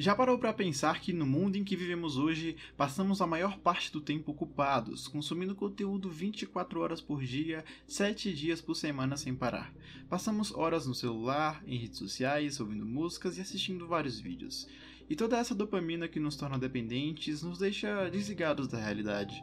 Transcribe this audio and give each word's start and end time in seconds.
Já 0.00 0.14
parou 0.14 0.38
para 0.38 0.52
pensar 0.52 1.00
que 1.00 1.12
no 1.12 1.26
mundo 1.26 1.56
em 1.56 1.64
que 1.64 1.74
vivemos 1.74 2.16
hoje, 2.16 2.54
passamos 2.76 3.20
a 3.20 3.26
maior 3.26 3.58
parte 3.58 3.90
do 3.90 4.00
tempo 4.00 4.30
ocupados, 4.30 5.08
consumindo 5.08 5.56
conteúdo 5.56 6.08
24 6.08 6.80
horas 6.80 7.00
por 7.00 7.24
dia, 7.24 7.64
7 7.88 8.32
dias 8.32 8.60
por 8.60 8.76
semana 8.76 9.16
sem 9.16 9.34
parar. 9.34 9.74
Passamos 10.08 10.54
horas 10.54 10.86
no 10.86 10.94
celular, 10.94 11.60
em 11.66 11.76
redes 11.76 11.98
sociais, 11.98 12.60
ouvindo 12.60 12.86
músicas 12.86 13.38
e 13.38 13.40
assistindo 13.40 13.88
vários 13.88 14.20
vídeos. 14.20 14.68
E 15.10 15.16
toda 15.16 15.36
essa 15.36 15.52
dopamina 15.52 16.06
que 16.06 16.20
nos 16.20 16.36
torna 16.36 16.60
dependentes 16.60 17.42
nos 17.42 17.58
deixa 17.58 18.08
desligados 18.08 18.68
da 18.68 18.78
realidade. 18.78 19.42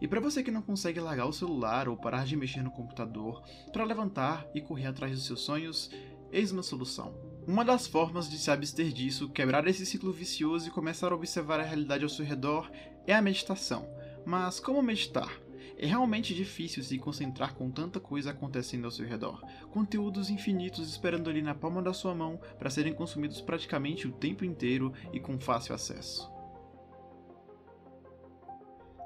E 0.00 0.08
para 0.08 0.18
você 0.18 0.42
que 0.42 0.50
não 0.50 0.62
consegue 0.62 0.98
largar 0.98 1.26
o 1.26 1.32
celular 1.32 1.88
ou 1.88 1.96
parar 1.96 2.26
de 2.26 2.34
mexer 2.34 2.62
no 2.62 2.72
computador 2.72 3.40
para 3.72 3.84
levantar 3.84 4.48
e 4.52 4.60
correr 4.60 4.86
atrás 4.86 5.14
dos 5.14 5.26
seus 5.26 5.42
sonhos, 5.42 5.92
eis 6.32 6.50
uma 6.50 6.64
solução. 6.64 7.31
Uma 7.44 7.64
das 7.64 7.88
formas 7.88 8.30
de 8.30 8.38
se 8.38 8.52
abster 8.52 8.92
disso, 8.92 9.28
quebrar 9.28 9.66
esse 9.66 9.84
ciclo 9.84 10.12
vicioso 10.12 10.68
e 10.68 10.70
começar 10.70 11.10
a 11.10 11.14
observar 11.14 11.58
a 11.58 11.64
realidade 11.64 12.04
ao 12.04 12.08
seu 12.08 12.24
redor 12.24 12.70
é 13.04 13.12
a 13.12 13.20
meditação. 13.20 13.88
Mas 14.24 14.60
como 14.60 14.80
meditar? 14.80 15.28
É 15.76 15.84
realmente 15.84 16.36
difícil 16.36 16.84
se 16.84 16.96
concentrar 16.98 17.54
com 17.54 17.68
tanta 17.68 17.98
coisa 17.98 18.30
acontecendo 18.30 18.84
ao 18.84 18.92
seu 18.92 19.04
redor. 19.04 19.42
Conteúdos 19.72 20.30
infinitos 20.30 20.88
esperando 20.88 21.28
ali 21.28 21.42
na 21.42 21.52
palma 21.52 21.82
da 21.82 21.92
sua 21.92 22.14
mão 22.14 22.40
para 22.60 22.70
serem 22.70 22.94
consumidos 22.94 23.40
praticamente 23.40 24.06
o 24.06 24.12
tempo 24.12 24.44
inteiro 24.44 24.92
e 25.12 25.18
com 25.18 25.40
fácil 25.40 25.74
acesso. 25.74 26.30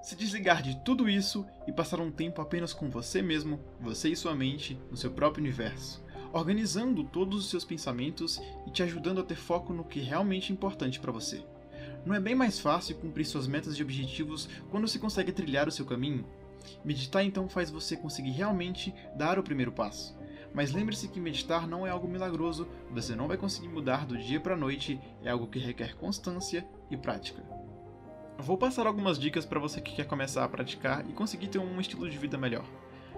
Se 0.02 0.14
desligar 0.14 0.62
de 0.62 0.78
tudo 0.84 1.08
isso 1.08 1.46
e 1.66 1.72
passar 1.72 2.00
um 2.00 2.10
tempo 2.10 2.42
apenas 2.42 2.74
com 2.74 2.90
você 2.90 3.22
mesmo, 3.22 3.58
você 3.80 4.10
e 4.10 4.16
sua 4.16 4.34
mente, 4.34 4.78
no 4.90 4.96
seu 4.96 5.10
próprio 5.10 5.42
universo 5.42 6.05
organizando 6.36 7.02
todos 7.02 7.38
os 7.38 7.50
seus 7.50 7.64
pensamentos 7.64 8.40
e 8.66 8.70
te 8.70 8.82
ajudando 8.82 9.20
a 9.20 9.24
ter 9.24 9.36
foco 9.36 9.72
no 9.72 9.84
que 9.84 10.00
realmente 10.00 10.52
é 10.52 10.54
importante 10.54 11.00
para 11.00 11.12
você. 11.12 11.44
Não 12.04 12.14
é 12.14 12.20
bem 12.20 12.34
mais 12.34 12.58
fácil 12.60 12.96
cumprir 12.96 13.24
suas 13.24 13.46
metas 13.46 13.74
e 13.74 13.82
objetivos 13.82 14.48
quando 14.70 14.86
se 14.86 14.98
consegue 14.98 15.32
trilhar 15.32 15.66
o 15.66 15.72
seu 15.72 15.84
caminho? 15.84 16.24
Meditar 16.84 17.24
então 17.24 17.48
faz 17.48 17.70
você 17.70 17.96
conseguir 17.96 18.30
realmente 18.30 18.94
dar 19.16 19.38
o 19.38 19.42
primeiro 19.42 19.72
passo. 19.72 20.16
Mas 20.54 20.72
lembre-se 20.72 21.08
que 21.08 21.20
meditar 21.20 21.66
não 21.66 21.86
é 21.86 21.90
algo 21.90 22.08
milagroso, 22.08 22.68
você 22.90 23.14
não 23.14 23.28
vai 23.28 23.36
conseguir 23.36 23.68
mudar 23.68 24.06
do 24.06 24.16
dia 24.16 24.40
para 24.40 24.54
a 24.54 24.58
noite, 24.58 25.00
é 25.22 25.30
algo 25.30 25.48
que 25.48 25.58
requer 25.58 25.96
constância 25.96 26.66
e 26.90 26.96
prática. 26.96 27.42
Vou 28.38 28.56
passar 28.56 28.86
algumas 28.86 29.18
dicas 29.18 29.44
para 29.44 29.60
você 29.60 29.80
que 29.80 29.94
quer 29.94 30.06
começar 30.06 30.44
a 30.44 30.48
praticar 30.48 31.04
e 31.08 31.12
conseguir 31.12 31.48
ter 31.48 31.58
um 31.58 31.80
estilo 31.80 32.08
de 32.08 32.18
vida 32.18 32.38
melhor. 32.38 32.64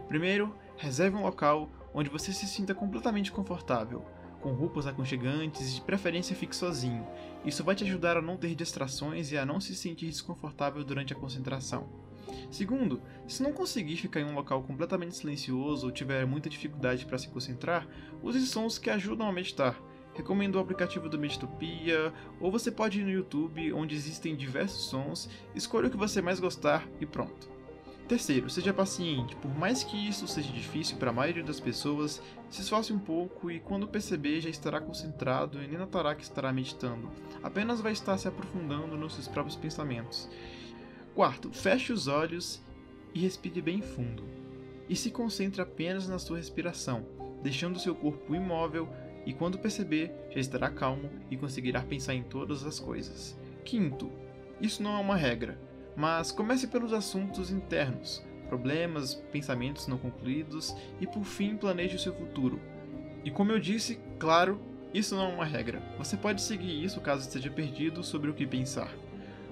Primeiro, 0.09 0.55
reserve 0.77 1.17
um 1.17 1.23
local 1.23 1.71
onde 1.93 2.09
você 2.09 2.33
se 2.33 2.47
sinta 2.47 2.75
completamente 2.75 3.31
confortável, 3.31 4.05
com 4.41 4.53
roupas 4.53 4.87
aconchegantes 4.87 5.71
e 5.71 5.75
de 5.75 5.81
preferência 5.81 6.35
fique 6.35 6.57
sozinho. 6.57 7.07
Isso 7.45 7.63
vai 7.63 7.75
te 7.75 7.85
ajudar 7.85 8.17
a 8.17 8.23
não 8.23 8.37
ter 8.37 8.55
distrações 8.55 9.33
e 9.33 9.39
a 9.39 9.45
não 9.45 9.61
se 9.61 9.75
sentir 9.75 10.07
desconfortável 10.07 10.83
durante 10.85 11.13
a 11.13 11.17
concentração. 11.17 11.89
Segundo, 12.51 13.03
se 13.27 13.43
não 13.43 13.53
conseguir 13.53 13.97
ficar 13.97 14.21
em 14.21 14.25
um 14.25 14.35
local 14.35 14.63
completamente 14.63 15.17
silencioso 15.17 15.87
ou 15.87 15.93
tiver 15.93 16.27
muita 16.27 16.49
dificuldade 16.49 17.05
para 17.07 17.19
se 17.19 17.29
concentrar, 17.29 17.87
use 18.23 18.47
sons 18.47 18.79
que 18.79 18.91
ajudam 18.91 19.29
a 19.29 19.33
meditar. 19.33 19.81
Recomendo 20.15 20.57
o 20.57 20.59
aplicativo 20.59 21.09
do 21.09 21.19
Meditopia, 21.19 22.13
ou 22.41 22.51
você 22.51 22.71
pode 22.71 23.01
ir 23.01 23.05
no 23.05 23.11
YouTube, 23.11 23.73
onde 23.73 23.95
existem 23.95 24.35
diversos 24.35 24.87
sons, 24.87 25.29
escolha 25.55 25.89
o 25.89 25.91
que 25.91 25.97
você 25.97 26.21
mais 26.21 26.41
gostar 26.41 26.89
e 27.01 27.07
pronto. 27.07 27.58
Terceiro, 28.09 28.49
seja 28.49 28.73
paciente. 28.73 29.37
Por 29.37 29.55
mais 29.55 29.85
que 29.85 30.09
isso 30.09 30.27
seja 30.27 30.51
difícil 30.51 30.97
para 30.97 31.11
a 31.11 31.13
maioria 31.13 31.45
das 31.45 31.61
pessoas, 31.61 32.23
se 32.49 32.63
esforce 32.63 32.91
um 32.91 32.99
pouco 32.99 33.51
e 33.51 33.61
quando 33.61 33.87
perceber 33.87 34.41
já 34.41 34.49
estará 34.49 34.81
concentrado 34.81 35.63
e 35.63 35.67
nem 35.67 35.77
notará 35.77 36.15
que 36.15 36.23
estará 36.23 36.51
meditando. 36.51 37.11
Apenas 37.43 37.83
vai 37.83 37.93
estar 37.93 38.17
se 38.17 38.27
aprofundando 38.27 38.97
nos 38.97 39.13
seus 39.13 39.29
próprios 39.29 39.57
pensamentos. 39.57 40.27
Quarto, 41.15 41.53
feche 41.53 41.93
os 41.93 42.07
olhos 42.07 42.63
e 43.15 43.21
respire 43.21 43.61
bem 43.61 43.83
fundo. 43.83 44.25
E 44.89 44.97
se 44.97 45.11
concentre 45.11 45.61
apenas 45.61 46.09
na 46.09 46.19
sua 46.19 46.39
respiração, 46.39 47.05
deixando 47.43 47.79
seu 47.79 47.95
corpo 47.95 48.35
imóvel 48.35 48.89
e 49.27 49.35
quando 49.35 49.59
perceber, 49.59 50.11
já 50.31 50.41
estará 50.41 50.71
calmo 50.71 51.11
e 51.31 51.37
conseguirá 51.37 51.83
pensar 51.83 52.15
em 52.15 52.23
todas 52.23 52.65
as 52.65 52.81
coisas. 52.81 53.39
Quinto, 53.67 54.11
isso 54.63 54.83
não 54.83 54.97
é 54.97 54.99
uma 54.99 55.15
regra 55.15 55.68
mas 55.99 56.31
comece 56.31 56.69
pelos 56.69 56.93
assuntos 56.93 57.51
internos, 57.51 58.25
problemas, 58.49 59.15
pensamentos 59.33 59.89
não 59.89 59.99
concluídos 59.99 60.73
e 61.01 61.07
por 61.09 61.25
fim 61.25 61.57
planeje 61.57 61.97
o 61.97 61.99
seu 61.99 62.15
futuro. 62.15 62.61
E 63.25 63.33
como 63.33 63.51
eu 63.51 63.59
disse, 63.59 63.99
claro, 64.17 64.61
isso 64.95 65.17
não 65.17 65.25
é 65.25 65.35
uma 65.35 65.45
regra. 65.45 65.83
Você 65.99 66.17
pode 66.17 66.41
seguir 66.41 66.85
isso 66.85 67.01
caso 67.01 67.23
esteja 67.23 67.51
perdido 67.51 68.05
sobre 68.05 68.31
o 68.31 68.35
que 68.35 68.47
pensar. 68.47 68.95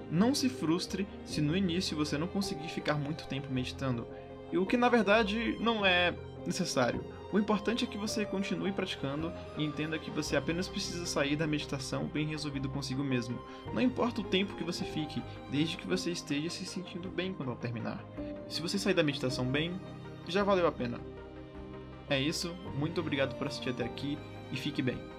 Não 0.09 0.33
se 0.33 0.47
frustre 0.47 1.05
se 1.25 1.41
no 1.41 1.55
início 1.55 1.97
você 1.97 2.17
não 2.17 2.27
conseguir 2.27 2.69
ficar 2.69 2.95
muito 2.95 3.27
tempo 3.27 3.51
meditando, 3.51 4.07
o 4.53 4.65
que 4.65 4.77
na 4.77 4.87
verdade 4.87 5.57
não 5.59 5.85
é 5.85 6.15
necessário. 6.47 7.03
O 7.31 7.37
importante 7.37 7.83
é 7.83 7.87
que 7.87 7.97
você 7.97 8.25
continue 8.25 8.71
praticando 8.71 9.31
e 9.57 9.63
entenda 9.63 9.99
que 9.99 10.09
você 10.09 10.37
apenas 10.37 10.67
precisa 10.67 11.05
sair 11.05 11.35
da 11.35 11.45
meditação 11.45 12.05
bem 12.05 12.25
resolvido 12.25 12.69
consigo 12.69 13.03
mesmo. 13.03 13.39
Não 13.73 13.81
importa 13.81 14.21
o 14.21 14.23
tempo 14.23 14.55
que 14.55 14.63
você 14.63 14.85
fique, 14.85 15.21
desde 15.51 15.77
que 15.77 15.85
você 15.85 16.09
esteja 16.09 16.49
se 16.49 16.65
sentindo 16.65 17.09
bem 17.09 17.33
quando 17.33 17.49
ela 17.49 17.59
terminar. 17.59 18.03
Se 18.47 18.61
você 18.61 18.79
sair 18.79 18.93
da 18.93 19.03
meditação 19.03 19.45
bem, 19.45 19.79
já 20.27 20.43
valeu 20.43 20.65
a 20.65 20.71
pena. 20.71 20.99
É 22.09 22.19
isso, 22.19 22.55
muito 22.77 23.01
obrigado 23.01 23.35
por 23.37 23.47
assistir 23.47 23.69
até 23.69 23.83
aqui 23.83 24.17
e 24.51 24.55
fique 24.55 24.81
bem. 24.81 25.16